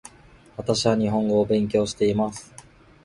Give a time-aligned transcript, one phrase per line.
[0.57, 2.51] 私は日本語を勉強しています